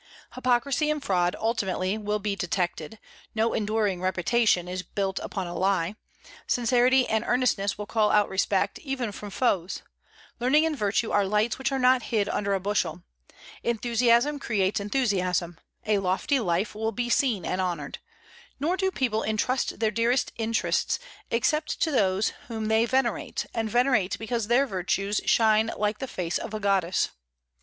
Hypocrisy 0.33 0.89
and 0.89 1.03
fraud 1.03 1.35
ultimately 1.39 1.95
will 1.95 2.17
be 2.17 2.35
detected; 2.35 2.97
no 3.35 3.53
enduring 3.53 4.01
reputation 4.01 4.67
is 4.67 4.81
built 4.81 5.19
upon 5.19 5.45
a 5.45 5.55
lie; 5.55 5.93
sincerity 6.47 7.07
and 7.07 7.23
earnestness 7.27 7.77
will 7.77 7.85
call 7.85 8.09
out 8.11 8.27
respect, 8.27 8.79
even 8.79 9.11
from 9.11 9.29
foes; 9.29 9.83
learning 10.39 10.65
and 10.65 10.75
virtue 10.75 11.11
are 11.11 11.23
lights 11.27 11.59
which 11.59 11.71
are 11.71 11.77
not 11.77 12.01
hid 12.01 12.27
under 12.29 12.55
a 12.55 12.59
bushel. 12.59 13.03
Enthusiasm 13.63 14.39
creates 14.39 14.79
enthusiasm; 14.79 15.59
a 15.85 15.99
lofty 15.99 16.39
life 16.39 16.73
will 16.73 16.91
be 16.91 17.07
seen 17.07 17.45
and 17.45 17.61
honored. 17.61 17.99
Nor 18.59 18.77
do 18.77 18.89
people 18.89 19.21
intrust 19.21 19.79
their 19.79 19.91
dearest 19.91 20.31
interests 20.35 20.97
except 21.29 21.79
to 21.79 21.91
those 21.91 22.29
whom 22.47 22.69
they 22.69 22.87
venerate, 22.87 23.45
and 23.53 23.69
venerate 23.69 24.17
because 24.17 24.47
their 24.47 24.65
virtues 24.65 25.21
shine 25.27 25.69
like 25.77 25.99
the 25.99 26.07
face 26.07 26.39
of 26.39 26.55
a 26.55 26.59
goddess. 26.59 27.09